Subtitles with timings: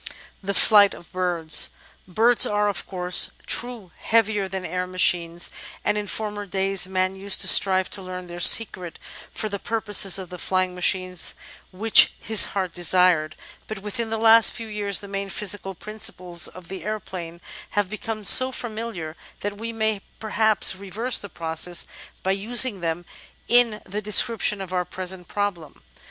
[0.01, 0.03] §4
[0.41, 1.69] The Flight of Birds
[2.07, 5.51] Birds are, of course, true heavier than air machines,
[5.85, 8.97] and in former days man used to strive to learn their secret
[9.31, 11.35] for the pur poses of the flying machines
[11.71, 13.35] which his heart desired;
[13.67, 17.39] but within the last few years the main physical principles of the aeroplane
[17.77, 21.85] have become so familiar that we may perhaps reverse the process
[22.23, 23.05] by using them
[23.47, 25.83] in the description of our present problem!